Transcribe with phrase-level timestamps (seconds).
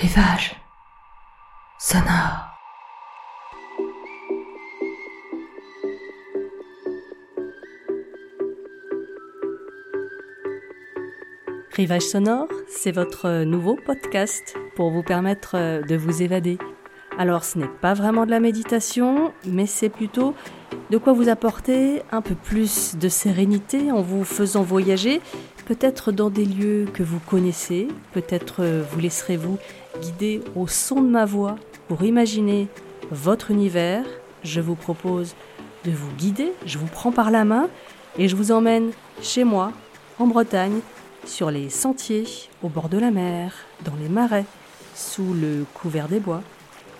[0.00, 0.56] Rivage
[1.78, 2.48] sonore.
[11.72, 16.56] Rivage sonore, c'est votre nouveau podcast pour vous permettre de vous évader.
[17.18, 20.34] Alors ce n'est pas vraiment de la méditation, mais c'est plutôt
[20.88, 25.20] de quoi vous apporter un peu plus de sérénité en vous faisant voyager,
[25.70, 29.56] peut-être dans des lieux que vous connaissez, peut-être vous laisserez-vous
[30.00, 31.54] guider au son de ma voix
[31.86, 32.66] pour imaginer
[33.12, 34.04] votre univers.
[34.42, 35.36] Je vous propose
[35.84, 37.68] de vous guider, je vous prends par la main
[38.18, 38.90] et je vous emmène
[39.22, 39.70] chez moi,
[40.18, 40.80] en Bretagne,
[41.24, 42.26] sur les sentiers,
[42.64, 44.46] au bord de la mer, dans les marais,
[44.96, 46.42] sous le couvert des bois,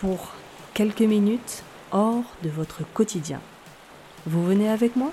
[0.00, 0.32] pour
[0.74, 1.62] quelques minutes
[1.92, 3.38] hors de votre quotidien.
[4.26, 5.12] Vous venez avec moi?